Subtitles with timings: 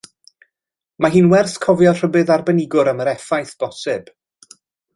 [1.05, 4.11] Mae hi'n werth cofio rhybudd arbenigwr am yr effaith bosib.